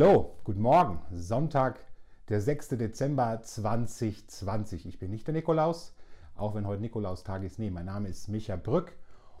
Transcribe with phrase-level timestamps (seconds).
[0.00, 1.00] Hallo, guten Morgen.
[1.12, 1.80] Sonntag,
[2.28, 2.68] der 6.
[2.68, 4.86] Dezember 2020.
[4.86, 5.92] Ich bin nicht der Nikolaus,
[6.36, 7.58] auch wenn heute Nikolaustag ist.
[7.58, 8.92] Nee, mein Name ist Micha Brück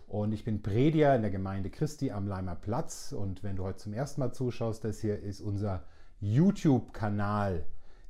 [0.08, 3.12] und ich bin Prediger in der Gemeinde Christi am Leimer Platz.
[3.12, 5.84] Und wenn du heute zum ersten Mal zuschaust, das hier ist unser
[6.18, 7.64] YouTube-Kanal,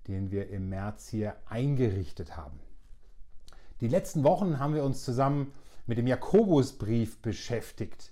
[0.07, 2.59] den wir im März hier eingerichtet haben.
[3.83, 5.53] Die letzten Wochen haben wir uns zusammen
[5.87, 8.11] mit dem Jakobusbrief beschäftigt.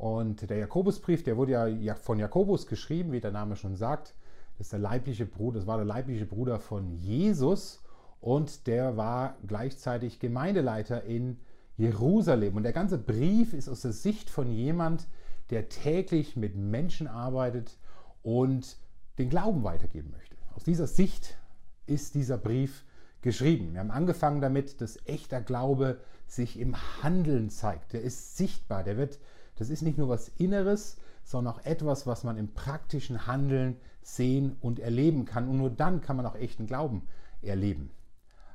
[0.00, 4.14] Und der Jakobusbrief, der wurde ja von Jakobus geschrieben, wie der Name schon sagt.
[4.56, 7.82] Das ist der leibliche Bruder, das war der leibliche Bruder von Jesus
[8.22, 11.36] und der war gleichzeitig Gemeindeleiter in
[11.76, 12.56] Jerusalem.
[12.56, 15.06] Und der ganze Brief ist aus der Sicht von jemand,
[15.50, 17.76] der täglich mit Menschen arbeitet
[18.22, 18.78] und
[19.18, 20.34] den Glauben weitergeben möchte.
[20.54, 21.36] Aus dieser Sicht
[21.84, 22.86] ist dieser Brief
[23.20, 23.74] geschrieben.
[23.74, 27.92] Wir haben angefangen damit, dass echter Glaube sich im Handeln zeigt.
[27.92, 29.18] Der ist sichtbar, der wird
[29.60, 34.56] das ist nicht nur was Inneres, sondern auch etwas, was man im praktischen Handeln sehen
[34.62, 35.48] und erleben kann.
[35.48, 37.02] Und nur dann kann man auch echten Glauben
[37.42, 37.90] erleben.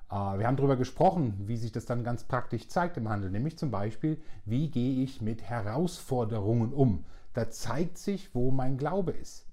[0.09, 3.55] Äh, wir haben darüber gesprochen, wie sich das dann ganz praktisch zeigt im Handeln, nämlich
[3.55, 7.05] zum Beispiel, wie gehe ich mit Herausforderungen um.
[7.35, 9.45] Da zeigt sich, wo mein Glaube ist.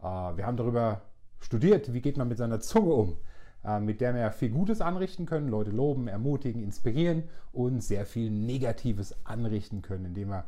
[0.00, 1.00] Äh, wir haben darüber
[1.38, 3.16] studiert, wie geht man mit seiner Zunge um,
[3.64, 8.30] äh, mit der wir viel Gutes anrichten können, Leute loben, ermutigen, inspirieren und sehr viel
[8.30, 10.44] Negatives anrichten können, indem wir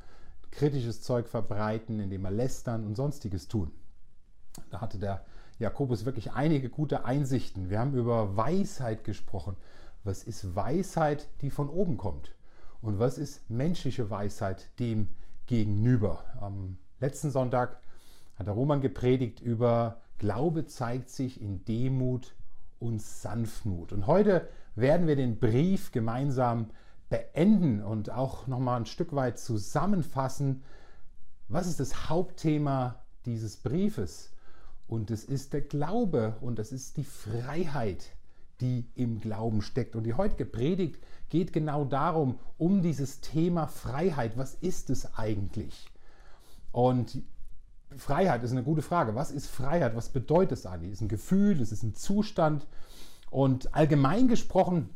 [0.53, 3.72] kritisches Zeug verbreiten, indem wir lästern und sonstiges tun.
[4.70, 5.25] Da hatte der
[5.58, 7.70] Jakobus wirklich einige gute Einsichten.
[7.70, 9.56] Wir haben über Weisheit gesprochen.
[10.05, 12.34] Was ist Weisheit, die von oben kommt?
[12.80, 15.08] Und was ist menschliche Weisheit dem
[15.47, 16.25] gegenüber?
[16.41, 17.80] Am letzten Sonntag
[18.36, 22.35] hat der Roman gepredigt über Glaube zeigt sich in Demut
[22.79, 23.92] und Sanftmut.
[23.92, 26.70] Und heute werden wir den Brief gemeinsam
[27.12, 30.62] beenden und auch nochmal ein Stück weit zusammenfassen,
[31.46, 34.33] was ist das Hauptthema dieses Briefes?
[34.89, 38.12] Und es ist der Glaube und es ist die Freiheit,
[38.62, 39.95] die im Glauben steckt.
[39.95, 44.39] Und die heutige Predigt geht genau darum, um dieses Thema Freiheit.
[44.39, 45.90] Was ist es eigentlich?
[46.73, 47.23] Und
[47.94, 49.14] Freiheit ist eine gute Frage.
[49.14, 49.94] Was ist Freiheit?
[49.94, 50.92] Was bedeutet es eigentlich?
[50.92, 52.67] Ist ein Gefühl, es ist ein Zustand.
[53.30, 54.89] Und allgemein gesprochen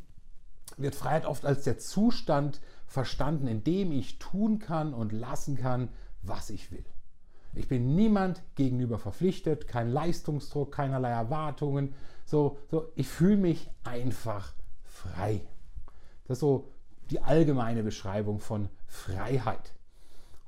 [0.77, 5.89] wird Freiheit oft als der Zustand verstanden, in dem ich tun kann und lassen kann,
[6.21, 6.85] was ich will.
[7.53, 11.93] Ich bin niemand gegenüber verpflichtet, kein Leistungsdruck, keinerlei Erwartungen.
[12.25, 15.41] So, so, ich fühle mich einfach frei.
[16.25, 16.69] Das ist so
[17.09, 19.73] die allgemeine Beschreibung von Freiheit.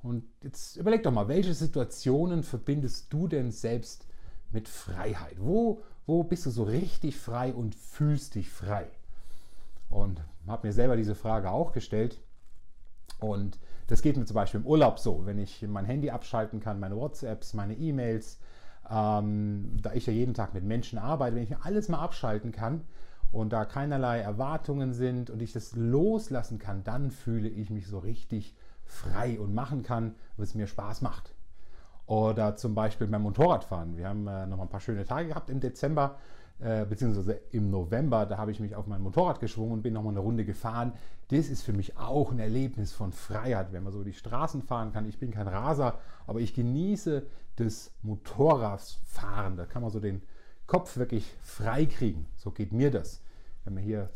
[0.02, 4.06] Und jetzt überleg doch mal, welche Situationen verbindest du denn selbst
[4.52, 5.36] mit Freiheit?
[5.40, 8.88] Wo, wo bist du so richtig frei und fühlst dich frei?
[9.90, 12.20] Und habe mir selber diese Frage auch gestellt.
[13.20, 16.80] Und das geht mir zum Beispiel im Urlaub so, wenn ich mein Handy abschalten kann,
[16.80, 18.40] meine WhatsApps, meine E-Mails,
[18.90, 22.86] ähm, da ich ja jeden Tag mit Menschen arbeite, wenn ich alles mal abschalten kann
[23.32, 28.00] und da keinerlei Erwartungen sind und ich das loslassen kann, dann fühle ich mich so
[28.00, 28.56] richtig
[28.86, 31.36] frei und machen kann, was mir Spaß macht.
[32.06, 33.96] Oder zum Beispiel beim Motorradfahren.
[33.96, 36.18] Wir haben äh, noch ein paar schöne Tage gehabt im Dezember
[36.60, 40.12] äh, beziehungsweise im November, da habe ich mich auf mein Motorrad geschwungen und bin nochmal
[40.12, 40.94] eine Runde gefahren.
[41.30, 44.92] Das ist für mich auch ein Erlebnis von Freiheit, wenn man so die Straßen fahren
[44.92, 45.08] kann.
[45.08, 47.26] Ich bin kein Raser, aber ich genieße
[47.56, 49.56] das Motorradfahren.
[49.56, 50.22] Da kann man so den
[50.68, 52.28] Kopf wirklich frei kriegen.
[52.36, 53.22] So geht mir das.
[53.64, 54.10] Wenn man hier,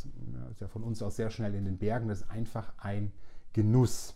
[0.52, 3.14] ist ja von uns aus sehr schnell in den Bergen, das ist einfach ein
[3.54, 4.16] Genuss.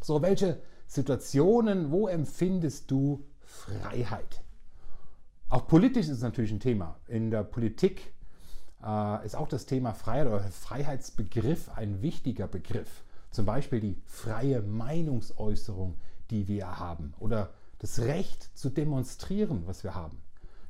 [0.00, 4.42] So, welche Situationen, wo empfindest du Freiheit?
[5.50, 6.96] Auch politisch ist es natürlich ein Thema.
[7.06, 8.12] In der Politik
[8.84, 13.02] äh, ist auch das Thema Freiheit oder Freiheitsbegriff ein wichtiger Begriff.
[13.30, 15.96] Zum Beispiel die freie Meinungsäußerung,
[16.30, 17.14] die wir haben.
[17.18, 20.18] Oder das Recht zu demonstrieren, was wir haben.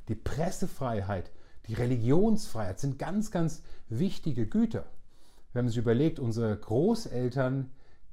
[0.07, 1.29] Die Pressefreiheit,
[1.67, 4.85] die Religionsfreiheit sind ganz, ganz wichtige Güter.
[5.51, 7.69] Wenn man sich überlegt, unsere Großeltern,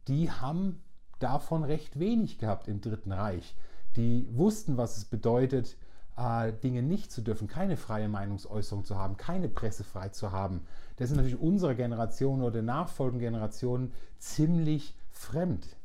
[0.09, 0.83] die haben
[1.21, 3.55] davon recht wenig gehabt im Dritten Reich.
[3.95, 5.77] Die wussten, was es bedeutet,
[6.17, 10.63] äh, Dinge nicht zu dürfen, keine freie Meinungsäußerung zu haben, keine Presse frei zu haben.
[10.97, 15.77] Das ist natürlich unserer Generation oder der nachfolgenden Generationen ziemlich fremd.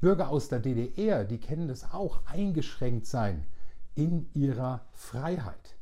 [0.00, 3.46] Bürger aus der DDR, die kennen das auch, eingeschränkt sein
[3.94, 5.76] in ihrer Freiheit.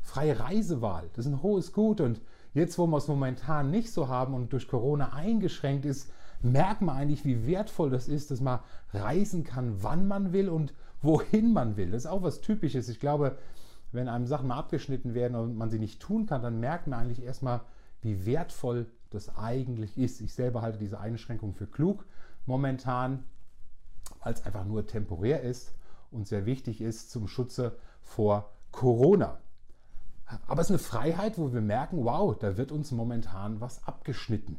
[0.00, 2.20] Freie Reisewahl, das ist ein hohes Gut und
[2.54, 6.10] jetzt, wo wir es momentan nicht so haben und durch Corona eingeschränkt ist,
[6.42, 8.60] merkt man eigentlich, wie wertvoll das ist, dass man
[8.92, 10.72] reisen kann, wann man will und
[11.02, 11.90] wohin man will.
[11.90, 12.88] Das ist auch was Typisches.
[12.88, 13.38] Ich glaube,
[13.92, 17.00] wenn einem Sachen mal abgeschnitten werden und man sie nicht tun kann, dann merkt man
[17.00, 17.60] eigentlich erstmal,
[18.02, 20.20] wie wertvoll das eigentlich ist.
[20.20, 22.04] Ich selber halte diese Einschränkung für klug
[22.44, 23.24] momentan,
[24.22, 25.74] weil es einfach nur temporär ist
[26.10, 29.38] und sehr wichtig ist zum Schutze vor Corona.
[30.46, 34.58] Aber es ist eine Freiheit, wo wir merken, wow, da wird uns momentan was abgeschnitten.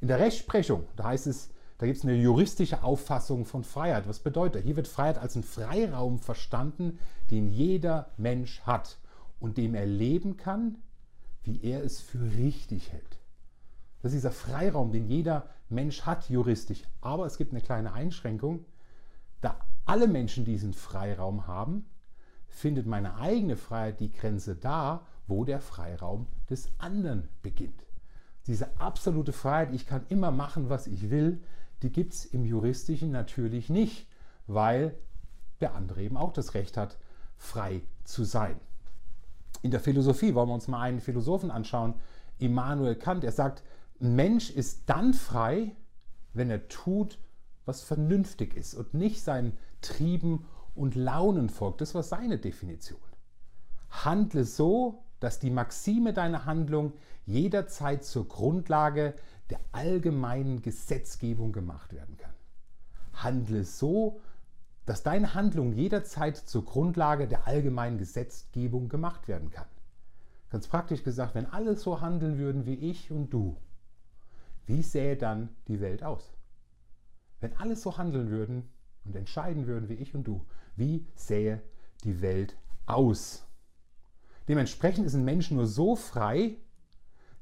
[0.00, 4.08] In der Rechtsprechung, da heißt es, da gibt es eine juristische Auffassung von Freiheit.
[4.08, 4.64] Was bedeutet?
[4.64, 6.98] Hier wird Freiheit als ein Freiraum verstanden,
[7.30, 8.98] den jeder Mensch hat
[9.40, 10.78] und dem er leben kann,
[11.42, 13.18] wie er es für richtig hält.
[14.00, 16.82] Das ist dieser Freiraum, den jeder Mensch hat juristisch.
[17.00, 18.64] Aber es gibt eine kleine Einschränkung.
[19.40, 21.84] Da alle Menschen diesen Freiraum haben,
[22.48, 27.84] findet meine eigene Freiheit die Grenze da, wo der Freiraum des anderen beginnt.
[28.46, 31.42] Diese absolute Freiheit, ich kann immer machen, was ich will,
[31.82, 34.06] die gibt es im juristischen natürlich nicht,
[34.46, 34.96] weil
[35.60, 36.98] der andere eben auch das Recht hat,
[37.36, 38.60] frei zu sein.
[39.62, 41.94] In der Philosophie wollen wir uns mal einen Philosophen anschauen,
[42.38, 43.24] Immanuel Kant.
[43.24, 43.62] Er sagt,
[44.00, 45.74] ein Mensch ist dann frei,
[46.34, 47.18] wenn er tut,
[47.64, 51.80] was vernünftig ist und nicht seinen Trieben und Launen folgt.
[51.80, 53.00] Das war seine Definition.
[53.90, 56.92] Handle so, dass die Maxime deiner Handlung
[57.24, 59.14] jederzeit zur Grundlage
[59.50, 62.34] der allgemeinen Gesetzgebung gemacht werden kann.
[63.12, 64.20] Handle so,
[64.84, 69.66] dass deine Handlung jederzeit zur Grundlage der allgemeinen Gesetzgebung gemacht werden kann.
[70.50, 73.56] Ganz praktisch gesagt, wenn alle so handeln würden wie ich und du,
[74.66, 76.32] wie sähe dann die Welt aus?
[77.40, 78.68] Wenn alle so handeln würden
[79.04, 80.44] und entscheiden würden wie ich und du,
[80.76, 81.62] wie sähe
[82.04, 83.45] die Welt aus?
[84.48, 86.56] Dementsprechend ist ein Mensch nur so frei,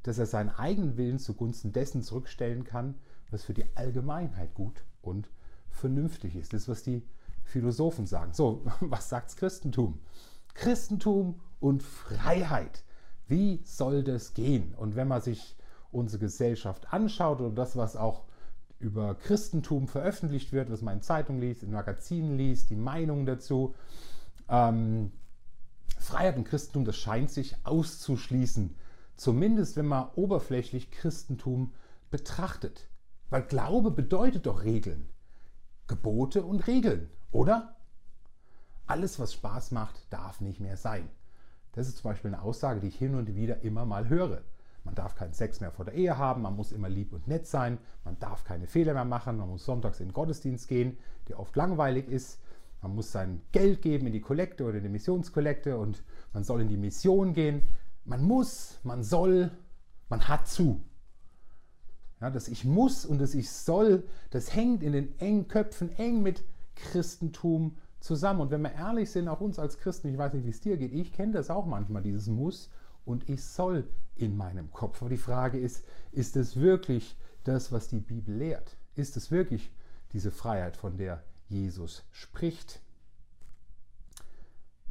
[0.03, 2.95] dass er seinen eigenen Willen zugunsten dessen zurückstellen kann,
[3.31, 5.29] was für die Allgemeinheit gut und
[5.71, 6.53] vernünftig ist.
[6.53, 7.03] Das ist, was die
[7.43, 8.33] Philosophen sagen.
[8.33, 9.99] So, was sagt das Christentum?
[10.55, 12.85] Christentum und Freiheit.
[13.27, 14.75] Wie soll das gehen?
[14.75, 15.57] Und wenn man sich
[15.91, 18.25] unsere Gesellschaft anschaut oder das, was auch
[18.79, 23.75] über Christentum veröffentlicht wird, was man in Zeitungen liest, in Magazinen liest, die Meinungen dazu,
[24.49, 25.13] ähm,
[26.05, 28.77] Freiheit und Christentum, das scheint sich auszuschließen.
[29.17, 31.73] Zumindest wenn man oberflächlich Christentum
[32.11, 32.89] betrachtet.
[33.31, 35.09] Weil Glaube bedeutet doch Regeln.
[35.87, 37.77] Gebote und Regeln, oder?
[38.87, 41.09] Alles, was Spaß macht, darf nicht mehr sein.
[41.73, 44.43] Das ist zum Beispiel eine Aussage, die ich hin und wieder immer mal höre.
[44.85, 47.47] Man darf keinen Sex mehr vor der Ehe haben, man muss immer lieb und nett
[47.47, 50.99] sein, man darf keine Fehler mehr machen, man muss sonntags in den Gottesdienst gehen,
[51.29, 52.41] der oft langweilig ist,
[52.85, 56.05] man muss sein Geld geben in die Kollekte oder in die Missionskollekte und
[56.35, 57.63] man soll in die Mission gehen.
[58.05, 59.51] Man muss, man soll,
[60.11, 60.85] man hat zu.
[62.21, 66.23] Ja, das Ich muss und das Ich soll, das hängt in den engen Köpfen eng
[66.23, 66.45] mit
[66.75, 68.43] Christentum zusammen.
[68.43, 70.77] Und wenn wir ehrlich sind, auch uns als Christen, ich weiß nicht, wie es dir
[70.77, 72.69] geht, ich kenne das auch manchmal, dieses Muss
[73.07, 75.01] und Ich soll in meinem Kopf.
[75.01, 78.77] Aber die Frage ist, ist es wirklich das, was die Bibel lehrt?
[78.95, 79.73] Ist es wirklich
[80.13, 82.81] diese Freiheit, von der Jesus spricht?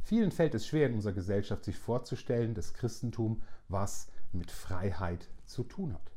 [0.02, 5.64] Vielen fällt es schwer in unserer Gesellschaft sich vorzustellen, dass Christentum was mit Freiheit zu
[5.64, 6.12] tun hat.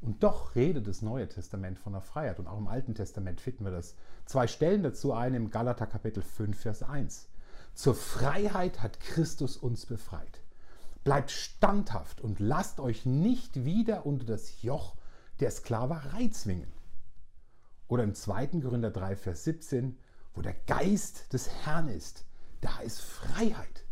[0.00, 2.40] Und doch redet das Neue Testament von der Freiheit.
[2.40, 3.94] Und auch im Alten Testament finden wir das.
[4.24, 7.28] Zwei Stellen dazu, eine im Galater Kapitel 5, Vers 1.
[7.74, 10.40] Zur Freiheit hat Christus uns befreit.
[11.04, 14.96] Bleibt standhaft und lasst euch nicht wieder unter das Joch
[15.40, 16.72] der Sklaverei zwingen.
[17.92, 18.46] Oder im 2.
[18.62, 19.98] Korinther 3, Vers 17,
[20.32, 22.24] wo der Geist des Herrn ist,
[22.62, 23.84] da ist Freiheit.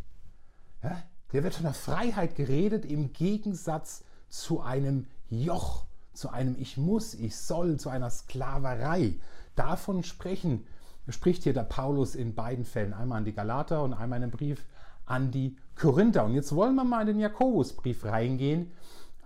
[0.83, 1.03] Ja,
[1.35, 7.13] der wird von der Freiheit geredet im Gegensatz zu einem Joch, zu einem Ich muss,
[7.13, 9.19] ich soll, zu einer Sklaverei.
[9.55, 10.65] Davon sprechen,
[11.11, 14.33] spricht hier der Paulus in beiden Fällen, einmal an die Galater und einmal in einem
[14.33, 14.65] Brief
[15.05, 16.25] an die Korinther.
[16.25, 18.73] Und jetzt wollen wir mal in den Jakobusbrief reingehen,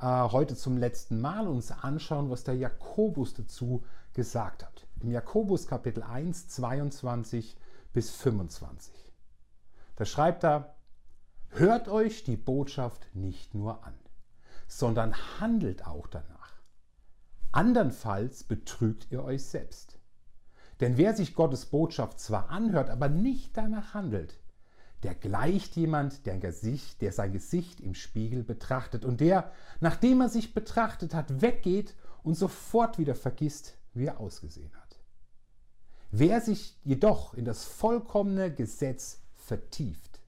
[0.00, 4.86] äh, heute zum letzten Mal uns anschauen, was der Jakobus dazu gesagt hat.
[5.00, 7.56] Im Jakobus Kapitel 1, 22
[7.92, 8.94] bis 25.
[9.96, 10.74] Da schreibt er,
[11.50, 13.94] hört euch die Botschaft nicht nur an,
[14.66, 16.52] sondern handelt auch danach.
[17.52, 19.98] Andernfalls betrügt ihr euch selbst.
[20.80, 24.40] Denn wer sich Gottes Botschaft zwar anhört, aber nicht danach handelt,
[25.04, 30.30] der gleicht jemand, der, Gesicht, der sein Gesicht im Spiegel betrachtet und der, nachdem er
[30.30, 34.98] sich betrachtet hat, weggeht und sofort wieder vergisst, wie er ausgesehen hat.
[36.10, 40.20] Wer sich jedoch in das vollkommene Gesetz vertieft.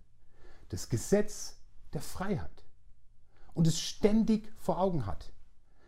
[0.68, 1.56] Das Gesetz
[1.94, 2.64] der Freiheit.
[3.54, 5.32] Und es ständig vor Augen hat.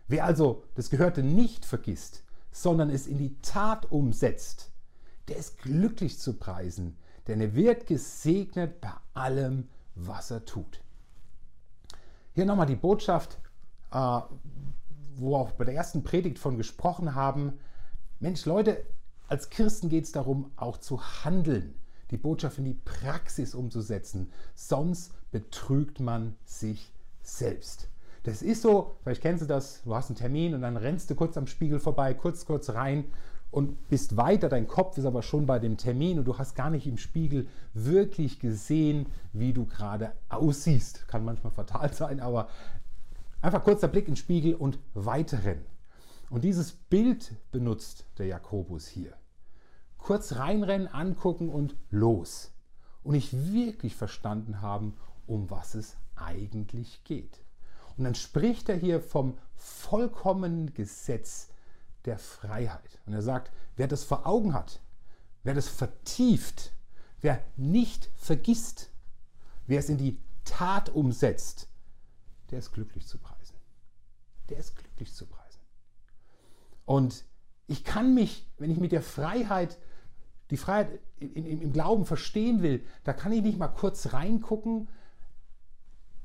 [0.06, 4.70] Wer also das Gehörte nicht vergisst, sondern es in die Tat umsetzt,
[5.28, 6.96] der ist glücklich zu preisen,
[7.28, 10.80] denn er wird gesegnet bei allem, was er tut.
[12.34, 13.38] Hier nochmal die Botschaft,
[13.92, 14.20] äh,
[15.16, 17.58] wo wir auch bei der ersten Predigt von gesprochen haben.
[18.20, 18.84] Mensch, Leute,
[19.28, 21.74] als Christen geht es darum, auch zu handeln
[22.10, 24.32] die Botschaft in die Praxis umzusetzen.
[24.54, 26.92] Sonst betrügt man sich
[27.22, 27.88] selbst.
[28.22, 31.14] Das ist so, vielleicht kennst du das, du hast einen Termin und dann rennst du
[31.14, 33.04] kurz am Spiegel vorbei, kurz, kurz rein
[33.50, 36.70] und bist weiter, dein Kopf ist aber schon bei dem Termin und du hast gar
[36.70, 41.08] nicht im Spiegel wirklich gesehen, wie du gerade aussiehst.
[41.08, 42.48] Kann manchmal fatal sein, aber
[43.40, 45.64] einfach kurzer Blick in den Spiegel und weiterrennen.
[46.30, 49.14] Und dieses Bild benutzt der Jakobus hier.
[49.96, 52.52] Kurz reinrennen, angucken und los.
[53.02, 54.94] Und nicht wirklich verstanden haben,
[55.26, 57.40] um was es eigentlich geht.
[57.96, 61.48] Und dann spricht er hier vom vollkommenen Gesetz
[62.04, 62.98] der Freiheit.
[63.06, 64.80] Und er sagt, wer das vor Augen hat,
[65.42, 66.72] wer das vertieft,
[67.20, 68.90] wer nicht vergisst,
[69.66, 71.68] wer es in die Tat umsetzt,
[72.50, 73.56] der ist glücklich zu preisen.
[74.48, 75.60] Der ist glücklich zu preisen.
[76.86, 77.24] Und
[77.66, 79.78] ich kann mich, wenn ich mit der Freiheit,
[80.50, 84.88] die Freiheit im Glauben verstehen will, da kann ich nicht mal kurz reingucken,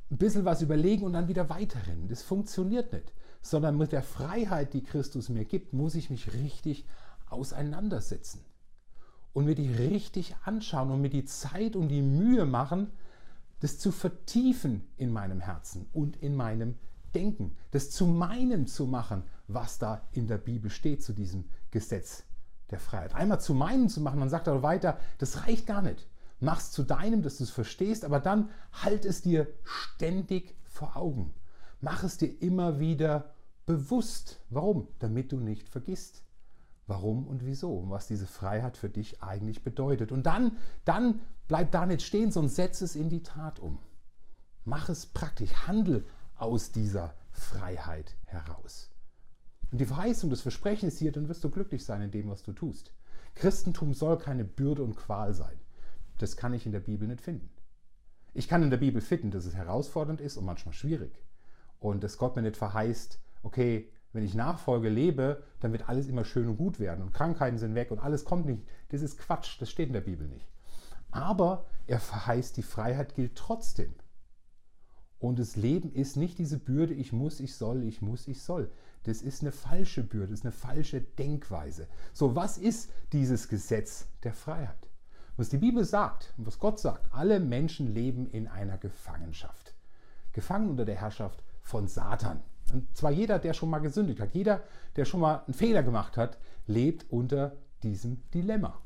[0.10, 2.08] ein bisschen was überlegen und dann wieder weiterrennen.
[2.08, 3.12] Das funktioniert nicht.
[3.44, 6.86] Sondern mit der Freiheit, die Christus mir gibt, muss ich mich richtig
[7.30, 8.44] auseinandersetzen
[9.34, 12.92] und mir die richtig anschauen und mir die Zeit und die Mühe machen,
[13.60, 16.76] das zu vertiefen in meinem Herzen und in meinem
[17.14, 22.24] Denken, das zu meinem zu machen, was da in der Bibel steht zu diesem Gesetz
[22.72, 23.14] der Freiheit.
[23.16, 26.08] Einmal zu meinem zu machen, man sagt aber weiter, das reicht gar nicht.
[26.40, 30.98] Mach es zu deinem, dass du es verstehst, aber dann halt es dir ständig vor
[30.98, 31.34] Augen.
[31.84, 33.34] Mach es dir immer wieder
[33.66, 34.40] bewusst.
[34.50, 34.88] Warum?
[35.00, 36.24] Damit du nicht vergisst.
[36.88, 40.14] Warum und wieso und was diese Freiheit für dich eigentlich bedeutet.
[40.14, 43.80] Und dann, dann bleib da nicht stehen, sondern setz es in die Tat um.
[44.64, 46.06] Mach es praktisch, handel
[46.38, 48.90] aus dieser Freiheit heraus.
[49.70, 52.44] Und die Verheißung, das Versprechen ist hier, dann wirst du glücklich sein in dem, was
[52.44, 52.94] du tust.
[53.36, 55.60] Christentum soll keine Bürde und Qual sein.
[56.18, 57.50] Das kann ich in der Bibel nicht finden.
[58.34, 61.22] Ich kann in der Bibel finden, dass es herausfordernd ist und manchmal schwierig.
[61.84, 66.24] Und dass Gott mir nicht verheißt, okay, wenn ich Nachfolge lebe, dann wird alles immer
[66.24, 68.64] schön und gut werden und Krankheiten sind weg und alles kommt nicht.
[68.88, 70.48] Das ist Quatsch, das steht in der Bibel nicht.
[71.12, 73.94] Aber er verheißt, die Freiheit gilt trotzdem.
[75.20, 78.72] Und das Leben ist nicht diese Bürde, ich muss, ich soll, ich muss, ich soll.
[79.04, 81.90] Das ist eine falsche Bürde, das ist eine falsche Denkweise.
[82.14, 84.88] So, was ist dieses Gesetz der Freiheit?
[85.36, 89.74] Was die Bibel sagt und was Gott sagt, alle Menschen leben in einer Gefangenschaft.
[90.32, 92.42] Gefangen unter der Herrschaft von Satan.
[92.72, 94.64] Und zwar jeder, der schon mal gesündigt hat, jeder,
[94.96, 98.80] der schon mal einen Fehler gemacht hat, lebt unter diesem Dilemma.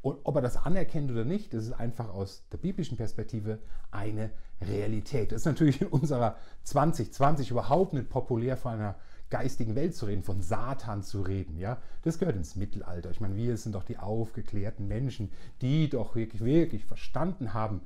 [0.00, 3.58] Und ob er das anerkennt oder nicht, das ist einfach aus der biblischen Perspektive
[3.90, 5.32] eine Realität.
[5.32, 8.96] Das ist natürlich in unserer 2020 überhaupt nicht populär von einer
[9.30, 11.58] geistigen Welt zu reden, von Satan zu reden.
[11.58, 11.78] Ja?
[12.02, 13.10] Das gehört ins Mittelalter.
[13.10, 17.82] Ich meine, wir sind doch die aufgeklärten Menschen, die doch wirklich, wirklich verstanden haben.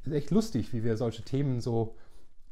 [0.00, 1.96] Es ist echt lustig, wie wir solche Themen so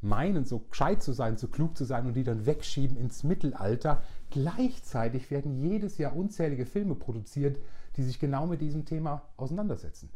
[0.05, 4.01] meinen, so gescheit zu sein, so klug zu sein und die dann wegschieben ins Mittelalter.
[4.29, 7.59] Gleichzeitig werden jedes Jahr unzählige Filme produziert,
[7.97, 10.09] die sich genau mit diesem Thema auseinandersetzen.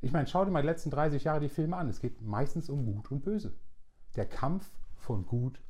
[0.00, 1.88] Ich meine, schau dir mal die letzten 30 Jahre die Filme an.
[1.88, 3.52] Es geht meistens um Gut und Böse.
[4.16, 5.60] Der Kampf von Gut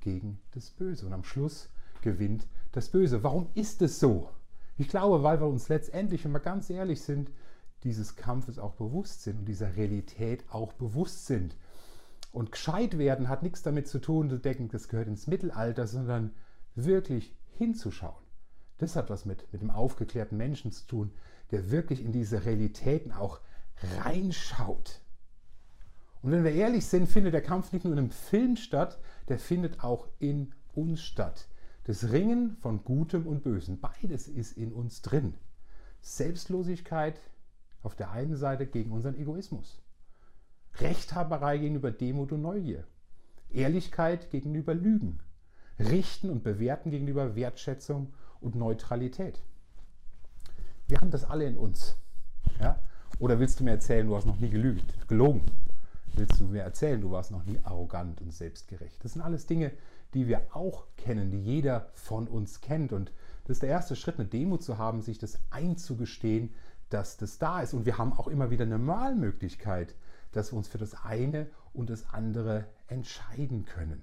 [0.00, 1.06] gegen das Böse.
[1.06, 1.70] Und am Schluss
[2.02, 3.24] gewinnt das Böse.
[3.24, 4.28] Warum ist es so?
[4.76, 7.30] Ich glaube, weil wir uns letztendlich, wenn wir ganz ehrlich sind,
[7.82, 11.56] dieses Kampfes auch bewusst sind und dieser Realität auch bewusst sind.
[12.34, 16.34] Und gescheit werden hat nichts damit zu tun, zu denken, das gehört ins Mittelalter, sondern
[16.74, 18.24] wirklich hinzuschauen.
[18.78, 21.12] Das hat was mit, mit dem aufgeklärten Menschen zu tun,
[21.52, 23.38] der wirklich in diese Realitäten auch
[24.02, 25.00] reinschaut.
[26.22, 28.98] Und wenn wir ehrlich sind, findet der Kampf nicht nur in einem Film statt,
[29.28, 31.46] der findet auch in uns statt.
[31.84, 35.34] Das Ringen von Gutem und Bösen, beides ist in uns drin.
[36.00, 37.20] Selbstlosigkeit
[37.84, 39.83] auf der einen Seite gegen unseren Egoismus.
[40.80, 42.84] Rechthaberei gegenüber Demut und Neugier.
[43.50, 45.20] Ehrlichkeit gegenüber Lügen.
[45.78, 49.42] Richten und Bewerten gegenüber Wertschätzung und Neutralität.
[50.86, 51.96] Wir haben das alle in uns.
[52.60, 52.78] Ja?
[53.18, 55.42] Oder willst du mir erzählen, du hast noch nie gelügt, gelogen?
[56.14, 59.04] Willst du mir erzählen, du warst noch nie arrogant und selbstgerecht?
[59.04, 59.72] Das sind alles Dinge,
[60.14, 62.92] die wir auch kennen, die jeder von uns kennt.
[62.92, 63.10] Und
[63.44, 66.54] das ist der erste Schritt, eine Demut zu haben, sich das einzugestehen,
[66.88, 67.74] dass das da ist.
[67.74, 69.94] Und wir haben auch immer wieder eine Wahlmöglichkeit,
[70.36, 74.02] dass wir uns für das eine und das andere entscheiden können.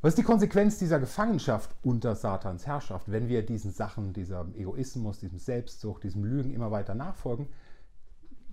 [0.00, 5.18] Was ist die Konsequenz dieser Gefangenschaft unter Satans Herrschaft, wenn wir diesen Sachen, diesem Egoismus,
[5.18, 7.48] diesem Selbstsucht, diesem Lügen immer weiter nachfolgen?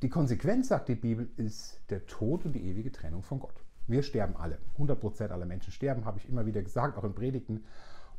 [0.02, 3.66] Die Konsequenz, sagt die Bibel, ist der Tod und die ewige Trennung von Gott.
[3.86, 4.60] Wir sterben alle.
[4.78, 7.66] 100% aller Menschen sterben, habe ich immer wieder gesagt, auch in Predigten.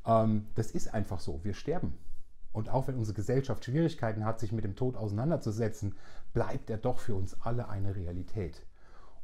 [0.04, 1.40] Ähm, das ist einfach so.
[1.42, 1.96] Wir sterben.
[2.52, 5.94] Und auch wenn unsere Gesellschaft Schwierigkeiten hat, sich mit dem Tod auseinanderzusetzen,
[6.35, 8.62] bleibt er doch für uns alle eine Realität.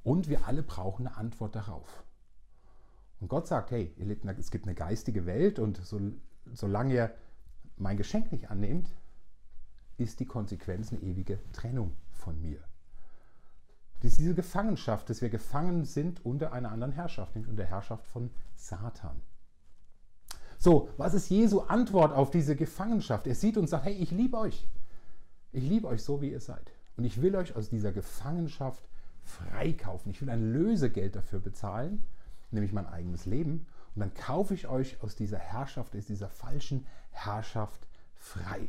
[0.02, 2.04] Und wir alle brauchen eine Antwort darauf.
[3.20, 3.94] Und Gott sagt, hey,
[4.38, 6.00] es gibt eine geistige Welt und so,
[6.54, 7.14] solange ihr
[7.76, 8.88] mein Geschenk nicht annehmt,
[9.98, 12.60] ist die Konsequenz eine ewige Trennung von mir.
[14.00, 17.70] Das ist diese Gefangenschaft, dass wir gefangen sind unter einer anderen Herrschaft, nämlich unter der
[17.70, 19.20] Herrschaft von Satan.
[20.58, 23.26] So, was ist Jesu Antwort auf diese Gefangenschaft?
[23.26, 24.66] Er sieht und sagt, hey, ich liebe euch.
[25.52, 26.72] Ich liebe euch so, wie ihr seid.
[26.96, 28.82] Und ich will euch aus dieser Gefangenschaft
[29.22, 30.10] freikaufen.
[30.10, 32.02] Ich will ein Lösegeld dafür bezahlen,
[32.50, 33.66] nämlich mein eigenes Leben.
[33.94, 37.86] Und dann kaufe ich euch aus dieser Herrschaft, aus dieser falschen Herrschaft
[38.16, 38.68] frei.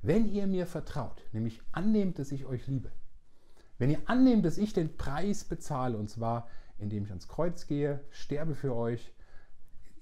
[0.00, 2.90] Wenn ihr mir vertraut, nämlich annehmt, dass ich euch liebe,
[3.78, 8.00] wenn ihr annehmt, dass ich den Preis bezahle, und zwar indem ich ans Kreuz gehe,
[8.10, 9.12] sterbe für euch,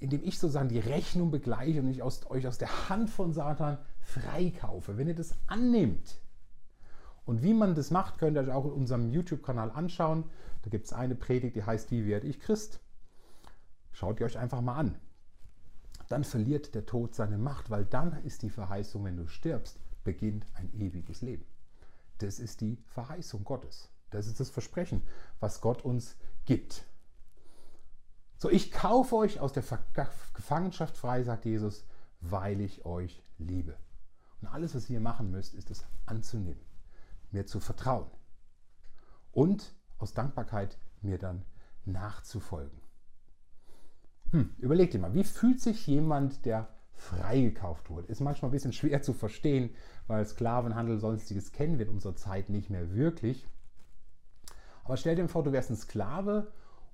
[0.01, 3.79] indem ich sozusagen die Rechnung begleiche und ich aus, euch aus der Hand von Satan
[4.01, 6.19] freikaufe, wenn ihr das annehmt.
[7.27, 10.25] Und wie man das macht, könnt ihr euch auch in unserem YouTube-Kanal anschauen.
[10.63, 12.81] Da gibt es eine Predigt, die heißt Wie werde ich Christ?
[13.93, 14.99] Schaut ihr euch einfach mal an.
[16.09, 20.47] Dann verliert der Tod seine Macht, weil dann ist die Verheißung, wenn du stirbst, beginnt
[20.55, 21.45] ein ewiges Leben.
[22.19, 23.91] Das ist die Verheißung Gottes.
[24.11, 25.03] Das ist das Versprechen,
[25.39, 26.17] was Gott uns
[26.47, 26.85] gibt.
[28.41, 29.63] So, ich kaufe euch aus der
[30.33, 31.85] Gefangenschaft frei, sagt Jesus,
[32.23, 33.77] weil ich euch liebe.
[34.41, 36.65] Und alles, was ihr machen müsst, ist es anzunehmen,
[37.33, 38.11] mir zu vertrauen
[39.31, 41.45] und aus Dankbarkeit mir dann
[41.85, 42.81] nachzufolgen.
[44.31, 48.07] Hm, überlegt dir mal, wie fühlt sich jemand, der freigekauft wurde.
[48.07, 49.75] Ist manchmal ein bisschen schwer zu verstehen,
[50.07, 53.47] weil Sklavenhandel, sonstiges kennen wir in unserer Zeit nicht mehr wirklich.
[54.85, 56.51] Aber stell dir vor, du wärst ein Sklave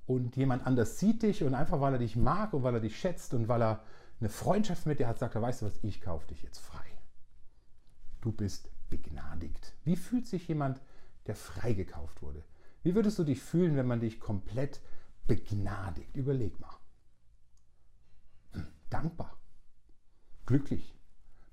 [0.07, 2.99] und jemand anders sieht dich und einfach weil er dich mag und weil er dich
[2.99, 3.83] schätzt und weil er
[4.21, 6.85] eine Freundschaft mit dir hat, sagt er, weißt du was, ich kaufe dich jetzt frei.
[8.21, 9.75] Du bist begnadigt.
[9.85, 10.81] Wie fühlt sich jemand,
[11.27, 12.45] der freigekauft wurde?
[12.83, 14.81] Wie würdest du dich fühlen, wenn man dich komplett
[15.27, 16.16] begnadigt?
[16.16, 16.79] Überleg mal.
[18.53, 19.37] Hm, dankbar
[20.47, 20.97] glücklich.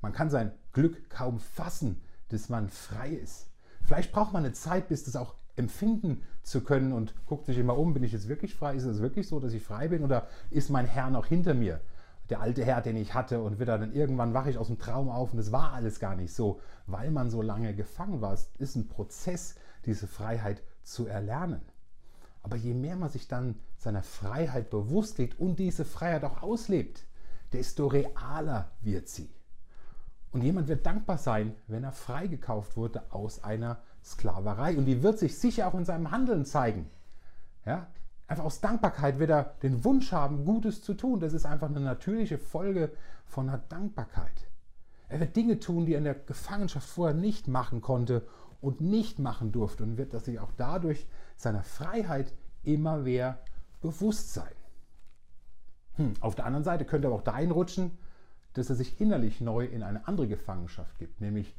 [0.02, 3.50] Man kann sein Glück kaum fassen, dass man frei ist.
[3.84, 7.78] Vielleicht braucht man eine Zeit, bis das auch empfinden zu können und guckt sich immer
[7.78, 8.76] um, bin ich jetzt wirklich frei?
[8.76, 11.82] Ist es wirklich so, dass ich frei bin oder ist mein Herr noch hinter mir?
[12.30, 15.10] Der alte Herr, den ich hatte und wieder dann irgendwann wache ich aus dem Traum
[15.10, 18.34] auf und es war alles gar nicht so, weil man so lange gefangen war.
[18.34, 21.62] Es ist ein Prozess, diese Freiheit zu erlernen.
[22.42, 27.06] Aber je mehr man sich dann seiner Freiheit bewusst wird und diese Freiheit auch auslebt,
[27.52, 29.30] desto realer wird sie.
[30.32, 34.78] Und jemand wird dankbar sein, wenn er freigekauft wurde aus einer Sklaverei.
[34.78, 36.89] Und die wird sich sicher auch in seinem Handeln zeigen.
[37.66, 37.88] Ja?
[38.28, 41.20] Einfach aus Dankbarkeit wird er den Wunsch haben, Gutes zu tun.
[41.20, 42.92] Das ist einfach eine natürliche Folge
[43.26, 44.50] von einer Dankbarkeit.
[45.10, 48.28] Er wird Dinge tun, die er in der Gefangenschaft vorher nicht machen konnte
[48.62, 53.39] und nicht machen durfte und wird sich auch dadurch seiner Freiheit immer mehr
[53.82, 54.54] bewusst sein.
[55.96, 56.13] Hm.
[56.22, 57.92] Auf der anderen Seite könnte aber auch dahin rutschen,
[58.54, 61.56] dass er sich innerlich neu in eine andere Gefangenschaft gibt, nämlich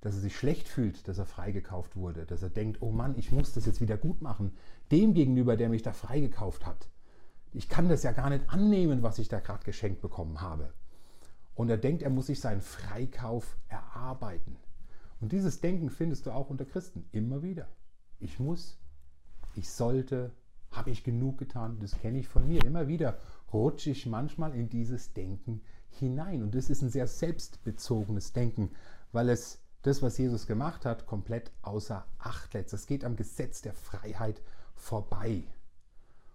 [0.00, 3.32] dass er sich schlecht fühlt, dass er freigekauft wurde, dass er denkt, oh Mann, ich
[3.32, 4.56] muss das jetzt wieder gut machen,
[4.90, 6.88] dem gegenüber, der mich da freigekauft hat.
[7.52, 10.72] Ich kann das ja gar nicht annehmen, was ich da gerade geschenkt bekommen habe.
[11.54, 14.56] Und er denkt, er muss sich seinen Freikauf erarbeiten.
[15.20, 17.66] Und dieses Denken findest du auch unter Christen immer wieder.
[18.20, 18.78] Ich muss,
[19.54, 20.32] ich sollte,
[20.70, 21.78] habe ich genug getan?
[21.80, 23.18] Das kenne ich von mir immer wieder
[23.52, 26.42] rutsche ich manchmal in dieses Denken hinein.
[26.42, 28.70] Und das ist ein sehr selbstbezogenes Denken,
[29.12, 32.72] weil es das, was Jesus gemacht hat, komplett außer Acht lässt.
[32.72, 34.42] Es geht am Gesetz der Freiheit
[34.74, 35.44] vorbei.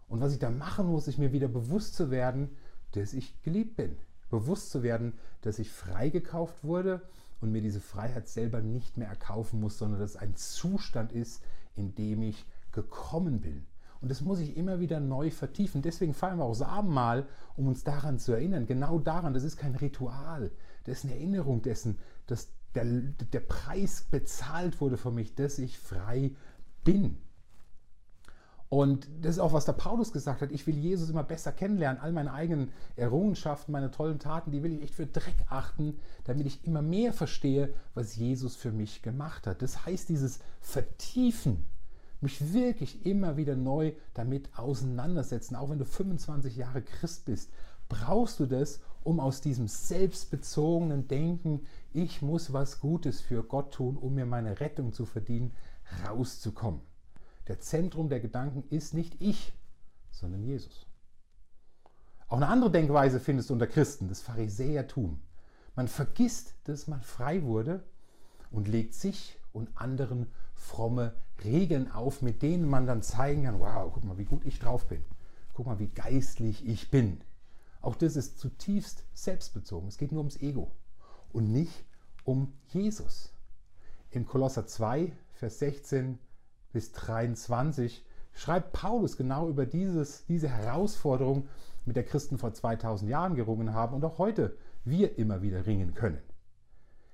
[0.08, 2.56] Und was ich da machen muss, ist mir wieder bewusst zu werden,
[2.92, 3.98] dass ich geliebt bin.
[4.30, 7.02] Bewusst zu werden, dass ich freigekauft wurde
[7.42, 11.44] und mir diese Freiheit selber nicht mehr erkaufen muss, sondern dass es ein Zustand ist,
[11.76, 13.66] in dem ich gekommen bin.
[14.02, 15.82] Und das muss ich immer wieder neu vertiefen.
[15.82, 18.66] Deswegen feiern wir auch das Abendmahl, um uns daran zu erinnern.
[18.66, 20.52] Genau daran, das ist kein Ritual.
[20.86, 25.78] Das ist eine Erinnerung dessen, dass der, der Preis bezahlt wurde für mich, dass ich
[25.78, 26.32] frei
[26.84, 27.18] bin.
[28.70, 30.50] Und das ist auch, was der Paulus gesagt hat.
[30.54, 32.02] Ich will Jesus immer besser kennenlernen.
[32.02, 36.48] All meine eigenen Errungenschaften, meine tollen Taten, die will ich echt für Dreck achten, damit
[36.48, 39.62] ich immer mehr verstehe, was Jesus für mich gemacht hat.
[39.62, 41.66] Das heißt, dieses Vertiefen
[42.22, 45.58] mich wirklich immer wieder neu damit auseinandersetzen.
[45.58, 47.52] Auch wenn du 25 Jahre Christ bist,
[47.90, 53.98] brauchst du das, um aus diesem selbstbezogenen Denken, ich muss was Gutes für Gott tun,
[53.98, 55.54] um mir meine Rettung zu verdienen,
[56.08, 56.82] rauszukommen.
[57.48, 59.54] Der Zentrum der Gedanken ist nicht ich,
[60.12, 60.86] sondern Jesus.
[62.28, 65.20] Auch eine andere Denkweise findest du unter Christen, das Pharisäertum.
[65.76, 67.84] Man vergisst, dass man frei wurde
[68.52, 73.92] und legt sich und anderen fromme Regeln auf, mit denen man dann zeigen kann, wow,
[73.94, 75.04] guck mal, wie gut ich drauf bin.
[75.54, 77.22] Guck mal, wie geistlich ich bin.
[77.82, 79.88] Auch das ist zutiefst selbstbezogen.
[79.88, 80.72] Es geht nur ums Ego
[81.32, 81.86] und nicht
[82.24, 83.34] um Jesus.
[84.12, 86.20] Im Kolosser 2, Vers 16
[86.72, 91.48] bis 23 schreibt Paulus genau über dieses, diese Herausforderung,
[91.86, 95.96] mit der Christen vor 2000 Jahren gerungen haben und auch heute wir immer wieder ringen
[95.96, 96.22] können.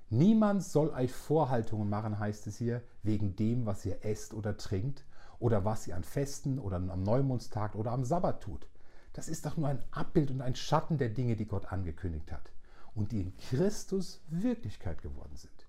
[0.09, 5.05] Niemand soll euch Vorhaltungen machen, heißt es hier, wegen dem, was ihr esst oder trinkt
[5.39, 8.67] oder was ihr an Festen oder am Neumondstag oder am Sabbat tut.
[9.17, 12.51] Das ist doch nur ein Abbild und ein Schatten der Dinge, die Gott angekündigt hat
[12.93, 15.65] und die in Christus Wirklichkeit geworden sind.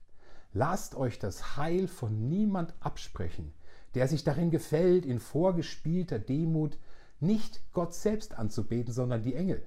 [0.52, 3.54] Lasst euch das Heil von niemand absprechen,
[3.94, 6.78] der sich darin gefällt, in vorgespielter Demut
[7.20, 9.66] nicht Gott selbst anzubeten, sondern die Engel,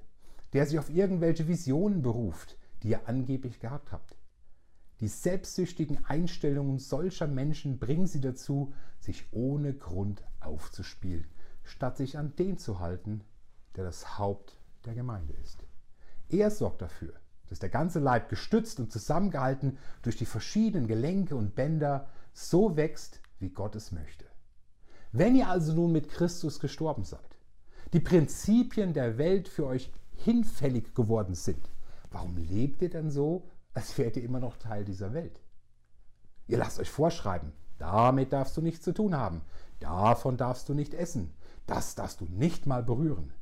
[0.53, 4.15] der sich auf irgendwelche Visionen beruft, die ihr angeblich gehabt habt.
[4.99, 11.25] Die selbstsüchtigen Einstellungen solcher Menschen bringen sie dazu, sich ohne Grund aufzuspielen,
[11.63, 13.23] statt sich an den zu halten,
[13.75, 14.55] der das Haupt
[14.85, 15.65] der Gemeinde ist.
[16.29, 17.13] Er sorgt dafür,
[17.49, 23.19] dass der ganze Leib gestützt und zusammengehalten durch die verschiedenen Gelenke und Bänder so wächst,
[23.39, 24.25] wie Gott es möchte.
[25.11, 27.19] Wenn ihr also nun mit Christus gestorben seid,
[27.91, 31.69] die Prinzipien der Welt für euch hinfällig geworden sind,
[32.09, 35.41] warum lebt ihr denn so, als wärt ihr immer noch Teil dieser Welt?
[36.47, 39.41] Ihr lasst euch vorschreiben, damit darfst du nichts zu tun haben,
[39.81, 41.33] davon darfst du nicht essen,
[41.67, 43.33] das darfst du nicht mal berühren.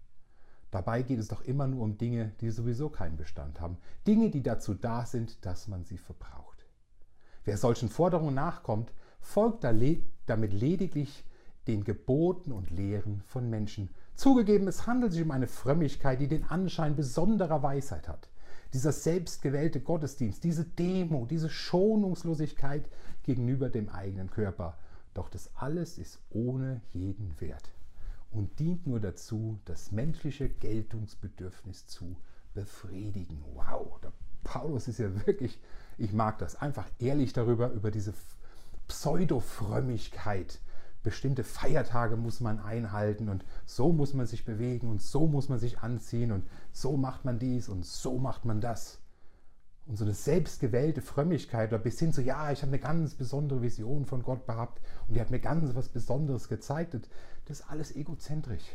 [0.71, 4.43] Dabei geht es doch immer nur um Dinge, die sowieso keinen Bestand haben, Dinge, die
[4.43, 6.65] dazu da sind, dass man sie verbraucht.
[7.43, 11.25] Wer solchen Forderungen nachkommt, folgt damit lediglich
[11.67, 16.43] den Geboten und Lehren von Menschen, Zugegeben, es handelt sich um eine Frömmigkeit, die den
[16.43, 18.27] Anschein besonderer Weisheit hat.
[18.73, 22.89] Dieser selbstgewählte Gottesdienst, diese Demo, diese Schonungslosigkeit
[23.23, 24.77] gegenüber dem eigenen Körper.
[25.13, 27.71] Doch das alles ist ohne jeden Wert
[28.31, 32.15] und dient nur dazu, das menschliche Geltungsbedürfnis zu
[32.53, 33.43] befriedigen.
[33.53, 34.11] Wow, der
[34.43, 35.59] Paulus ist ja wirklich,
[35.97, 38.13] ich mag das, einfach ehrlich darüber, über diese
[38.87, 40.59] Pseudo-Frömmigkeit,
[41.03, 45.59] bestimmte Feiertage muss man einhalten und so muss man sich bewegen und so muss man
[45.59, 48.99] sich anziehen und so macht man dies und so macht man das.
[49.89, 53.63] Und so eine selbstgewählte Frömmigkeit oder bis hin zu, ja, ich habe eine ganz besondere
[53.63, 56.93] Vision von Gott gehabt und die hat mir ganz was Besonderes gezeigt.
[57.45, 58.65] Das ist alles egozentrisch.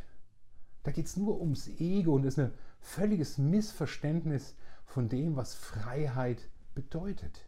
[0.82, 6.50] Da geht es nur ums Ego und ist ein völliges Missverständnis von dem, was Freiheit
[6.74, 7.46] bedeutet.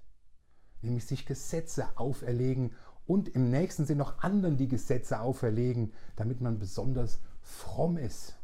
[0.81, 2.73] Nämlich sich Gesetze auferlegen
[3.05, 8.37] und im nächsten Sinn noch anderen die Gesetze auferlegen, damit man besonders fromm ist.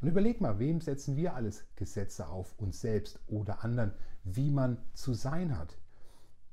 [0.00, 3.92] Und überleg mal, wem setzen wir alles Gesetze auf, uns selbst oder anderen,
[4.24, 5.76] wie man zu sein hat.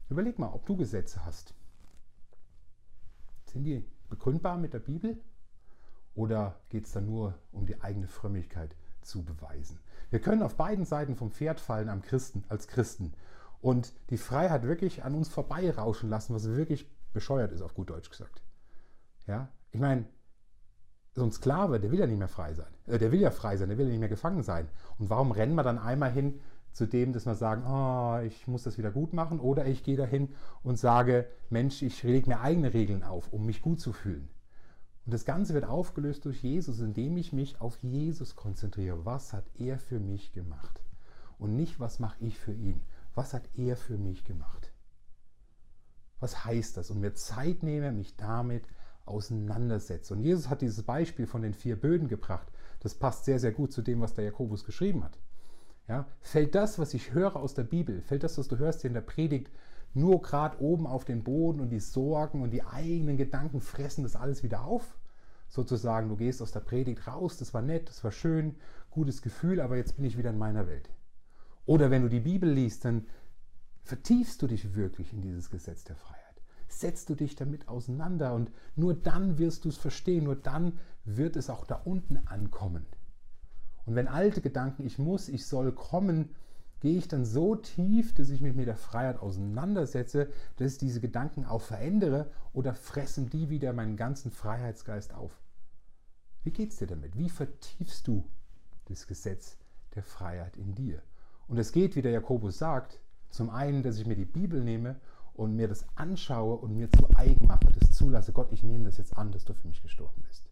[0.10, 1.54] Überleg mal, ob du Gesetze hast.
[3.46, 5.20] Sind die begründbar mit der Bibel
[6.16, 9.80] oder geht es da nur um die eigene Frömmigkeit zu beweisen?
[10.10, 13.14] Wir können auf beiden Seiten vom Pferd fallen am Christen, als Christen
[13.62, 18.10] und die Freiheit wirklich an uns vorbeirauschen lassen, was wirklich bescheuert ist, auf gut Deutsch
[18.10, 18.44] gesagt.
[19.28, 20.06] Ja, ich meine,
[21.16, 22.72] so ein Sklave, der will ja nicht mehr frei sein.
[22.88, 24.68] Äh, der will ja frei sein, der will ja nicht mehr gefangen sein.
[25.00, 26.40] Und warum rennen wir dann einmal hin
[26.72, 29.40] zu dem, dass wir sagen, oh, ich muss das wieder gut machen?
[29.40, 30.30] Oder ich gehe dahin
[30.64, 34.28] und sage, Mensch, ich lege mir eigene Regeln auf, um mich gut zu fühlen.
[35.06, 39.06] Und das Ganze wird aufgelöst durch Jesus, indem ich mich auf Jesus konzentriere.
[39.06, 40.82] Was hat er für mich gemacht?
[41.38, 42.82] Und nicht, was mache ich für ihn?
[43.16, 44.72] was hat er für mich gemacht?
[46.20, 46.92] Was heißt das?
[46.92, 48.66] Und mir Zeit nehme, mich damit
[49.06, 50.14] auseinandersetze.
[50.14, 52.48] Und Jesus hat dieses Beispiel von den vier Böden gebracht.
[52.80, 55.18] Das passt sehr, sehr gut zu dem, was der Jakobus geschrieben hat.
[55.88, 58.90] Ja, fällt das, was ich höre aus der Bibel, fällt das, was du hörst hier
[58.90, 59.52] in der Predigt,
[59.94, 64.16] nur gerade oben auf den Boden und die Sorgen und die eigenen Gedanken fressen das
[64.16, 64.98] alles wieder auf?
[65.48, 68.56] Sozusagen, du gehst aus der Predigt raus, das war nett, das war schön,
[68.90, 70.90] gutes Gefühl, aber jetzt bin ich wieder in meiner Welt.
[71.66, 73.06] Oder wenn du die Bibel liest, dann
[73.84, 76.25] vertiefst du dich wirklich in dieses Gesetz der Freiheit.
[76.68, 81.36] Setzt du dich damit auseinander und nur dann wirst du es verstehen, nur dann wird
[81.36, 82.86] es auch da unten ankommen.
[83.86, 86.30] Und wenn alte Gedanken, ich muss, ich soll kommen,
[86.80, 91.02] gehe ich dann so tief, dass ich mich mit der Freiheit auseinandersetze, dass ich diese
[91.02, 95.32] Gedanken auch verändere oder fressen die wieder meinen ganzen Freiheitsgeist auf?
[96.44, 97.18] Wie geht es dir damit?
[97.18, 98.24] Wie vertiefst du
[98.86, 99.58] das Gesetz
[99.96, 101.02] der Freiheit in dir?
[101.48, 103.00] Und es geht, wie der Jakobus sagt,
[103.30, 105.00] zum einen, dass ich mir die Bibel nehme
[105.36, 108.98] und mir das anschaue und mir zu eigen mache, das zulasse, Gott, ich nehme das
[108.98, 110.50] jetzt an, dass du für mich gestorben bist.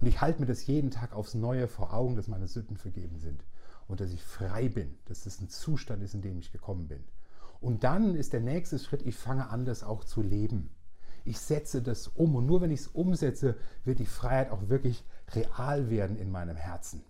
[0.00, 3.18] Und ich halte mir das jeden Tag aufs Neue vor Augen, dass meine Sünden vergeben
[3.18, 3.44] sind
[3.86, 7.04] und dass ich frei bin, dass das ein Zustand ist, in dem ich gekommen bin.
[7.60, 10.70] Und dann ist der nächste Schritt, ich fange an, das auch zu leben.
[11.24, 15.04] Ich setze das um und nur wenn ich es umsetze, wird die Freiheit auch wirklich
[15.34, 17.02] real werden in meinem Herzen.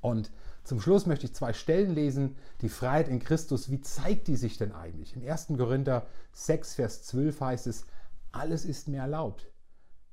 [0.00, 0.30] Und
[0.66, 2.36] zum Schluss möchte ich zwei Stellen lesen.
[2.60, 5.14] Die Freiheit in Christus, wie zeigt die sich denn eigentlich?
[5.14, 5.48] In 1.
[5.56, 7.86] Korinther 6, Vers 12 heißt es,
[8.32, 9.48] alles ist mir erlaubt.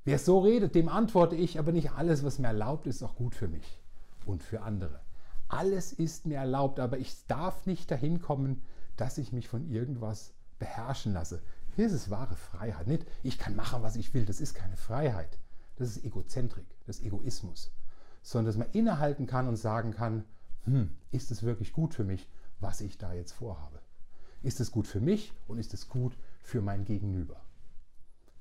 [0.04, 3.34] Wer so redet, dem antworte ich, aber nicht alles, was mir erlaubt ist, auch gut
[3.34, 3.82] für mich
[4.26, 5.00] und für andere.
[5.48, 8.62] Alles ist mir erlaubt, aber ich darf nicht dahin kommen,
[8.96, 11.42] dass ich mich von irgendwas beherrschen lasse.
[11.74, 12.86] Hier ist es wahre Freiheit.
[12.86, 14.24] Nicht, ich kann machen, was ich will.
[14.24, 15.38] Das ist keine Freiheit.
[15.74, 17.72] Das ist Egozentrik, das ist Egoismus.
[18.22, 20.24] Sondern dass man innehalten kann und sagen kann,
[20.64, 22.28] hm, ist es wirklich gut für mich,
[22.60, 23.80] was ich da jetzt vorhabe?
[24.42, 27.40] Ist es gut für mich und ist es gut für mein Gegenüber?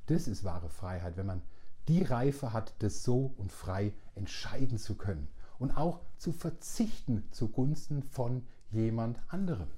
[0.08, 1.42] Das ist wahre Freiheit, wenn man
[1.88, 5.28] die Reife hat, das so und frei entscheiden zu können
[5.60, 9.70] und auch zu verzichten zugunsten von jemand anderem.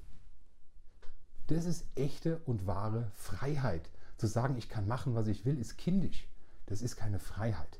[1.47, 3.89] Das ist echte und wahre Freiheit.
[4.17, 6.27] Zu sagen, ich kann machen, was ich will, ist kindisch.
[6.65, 7.79] Das ist keine Freiheit.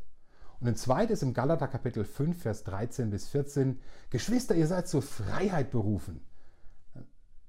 [0.60, 3.80] Und ein zweites im Galater Kapitel 5, Vers 13 bis 14.
[4.10, 6.22] Geschwister, ihr seid zur Freiheit berufen.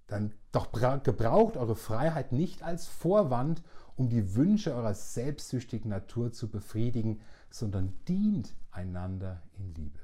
[0.07, 0.71] Dann doch
[1.03, 3.62] gebraucht eure Freiheit nicht als Vorwand,
[3.97, 9.99] um die Wünsche eurer selbstsüchtigen Natur zu befriedigen, sondern dient einander in Liebe.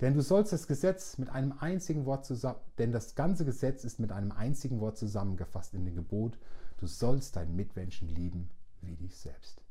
[0.00, 4.00] Denn du sollst das Gesetz mit einem einzigen Wort zusammen, denn das ganze Gesetz ist
[4.00, 6.38] mit einem einzigen Wort zusammengefasst in dem Gebot,
[6.78, 8.48] du sollst deinen Mitmenschen lieben
[8.80, 9.62] wie dich selbst.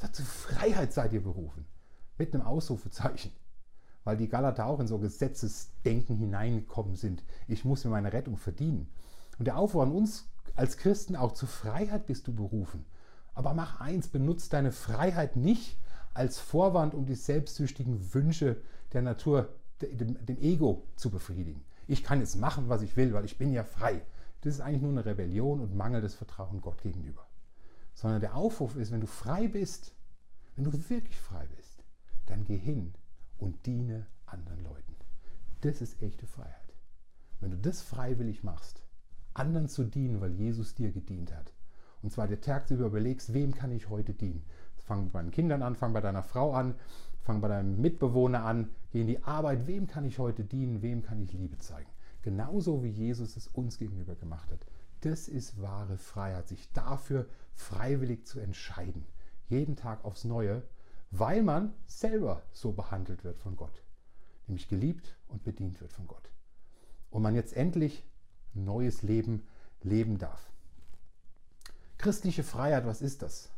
[0.00, 1.66] Sagt, zur Freiheit seid ihr berufen.
[2.16, 3.32] Mit einem Ausrufezeichen.
[4.02, 7.22] Weil die Galater auch in so Gesetzesdenken hineingekommen sind.
[7.48, 8.88] Ich muss mir meine Rettung verdienen.
[9.38, 12.86] Und der Aufruf an uns als Christen auch zur Freiheit bist du berufen.
[13.34, 15.78] Aber mach eins, benutzt deine Freiheit nicht
[16.14, 18.56] als Vorwand, um die selbstsüchtigen Wünsche
[18.94, 19.50] der Natur,
[19.82, 21.62] dem, dem Ego zu befriedigen.
[21.86, 24.00] Ich kann jetzt machen, was ich will, weil ich bin ja frei.
[24.40, 27.29] Das ist eigentlich nur eine Rebellion und mangelndes Vertrauen Gott gegenüber.
[28.00, 29.92] Sondern der Aufruf ist, wenn du frei bist,
[30.56, 31.84] wenn du wirklich frei bist,
[32.24, 32.94] dann geh hin
[33.36, 34.94] und diene anderen Leuten.
[35.60, 36.74] Das ist echte Freiheit.
[37.40, 38.82] Wenn du das freiwillig machst,
[39.34, 41.52] anderen zu dienen, weil Jesus dir gedient hat.
[42.00, 44.46] Und zwar der Tag über überlegst, wem kann ich heute dienen?
[44.78, 46.76] Fang bei deinen Kindern an, fang bei deiner Frau an,
[47.20, 51.02] fang bei deinem Mitbewohner an, geh in die Arbeit, wem kann ich heute dienen, wem
[51.02, 51.90] kann ich Liebe zeigen?
[52.22, 54.64] Genauso wie Jesus es uns gegenüber gemacht hat.
[55.00, 59.06] Das ist wahre Freiheit, sich dafür freiwillig zu entscheiden.
[59.48, 60.62] Jeden Tag aufs Neue,
[61.10, 63.82] weil man selber so behandelt wird von Gott.
[64.46, 66.30] Nämlich geliebt und bedient wird von Gott.
[67.10, 68.04] Und man jetzt endlich
[68.54, 69.46] ein neues Leben
[69.82, 70.50] leben darf.
[71.98, 73.50] Christliche Freiheit, was ist das?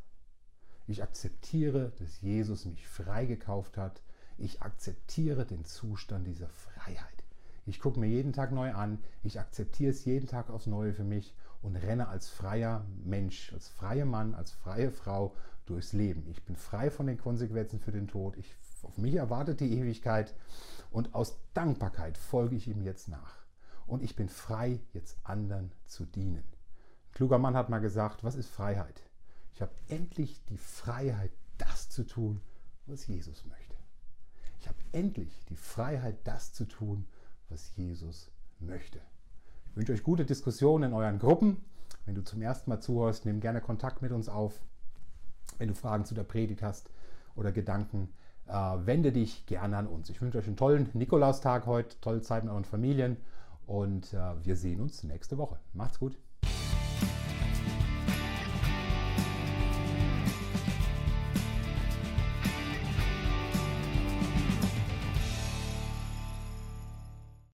[0.87, 4.03] Ich akzeptiere, dass Jesus mich freigekauft hat.
[4.39, 7.22] Ich akzeptiere den Zustand dieser Freiheit.
[7.65, 8.99] Ich gucke mir jeden Tag neu an.
[9.23, 13.69] Ich akzeptiere es jeden Tag aufs Neue für mich und renne als freier Mensch, als
[13.69, 15.35] freier Mann, als freie Frau
[15.67, 16.27] durchs Leben.
[16.29, 18.37] Ich bin frei von den Konsequenzen für den Tod.
[18.37, 20.35] Ich, auf mich erwartet die Ewigkeit
[20.91, 23.37] und aus Dankbarkeit folge ich ihm jetzt nach.
[23.87, 26.45] Und ich bin frei, jetzt anderen zu dienen.
[26.45, 29.03] Ein kluger Mann hat mal gesagt, was ist Freiheit?
[29.55, 32.41] Ich habe endlich die Freiheit, das zu tun,
[32.87, 33.77] was Jesus möchte.
[34.59, 37.07] Ich habe endlich die Freiheit, das zu tun,
[37.53, 38.99] was Jesus möchte.
[39.71, 41.59] Ich wünsche euch gute Diskussionen in euren Gruppen.
[42.07, 44.61] Wenn du zum ersten Mal zuhörst, nimm gerne Kontakt mit uns auf.
[45.59, 46.91] Wenn du Fragen zu der Predigt hast
[47.37, 48.09] oder Gedanken,
[48.47, 50.09] äh, wende dich gerne an uns.
[50.11, 53.19] Ich wünsche euch einen tollen Nikolaustag heute, tolle Zeit mit euren Familien
[53.67, 55.59] und äh, wir sehen uns nächste Woche.
[55.75, 56.17] Macht's gut.